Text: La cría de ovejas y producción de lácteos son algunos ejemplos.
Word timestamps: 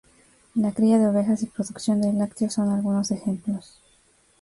La 0.55 0.71
cría 0.71 0.97
de 0.97 1.05
ovejas 1.07 1.43
y 1.43 1.45
producción 1.45 2.01
de 2.01 2.11
lácteos 2.11 2.53
son 2.55 2.69
algunos 2.71 3.11
ejemplos. 3.11 3.79